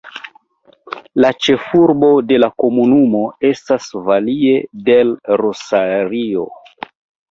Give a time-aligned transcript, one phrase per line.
[1.25, 4.59] La ĉefurbo de la komunumo estas Valle
[4.93, 6.53] del Rosario.